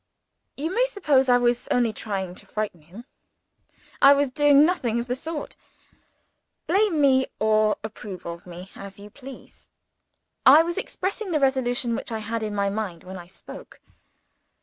You 0.57 0.73
may 0.73 0.85
suppose 0.87 1.29
I 1.29 1.37
was 1.37 1.67
only 1.69 1.93
trying 1.93 2.33
to 2.33 2.47
frighten 2.47 2.81
him. 2.81 3.05
I 4.01 4.13
was 4.15 4.31
doing 4.31 4.65
nothing 4.65 4.99
of 4.99 5.05
the 5.05 5.15
sort. 5.15 5.55
Blame 6.65 6.99
me, 6.99 7.27
or 7.37 7.77
approve 7.83 8.25
of 8.25 8.47
me, 8.47 8.71
as 8.73 8.97
you 8.97 9.11
please, 9.11 9.69
I 10.43 10.63
was 10.63 10.79
expressing 10.79 11.29
the 11.29 11.39
resolution 11.39 11.95
which 11.95 12.11
I 12.11 12.17
had 12.17 12.41
in 12.41 12.55
my 12.55 12.67
mind 12.71 13.03
when 13.03 13.17
I 13.19 13.27
spoke. 13.27 13.79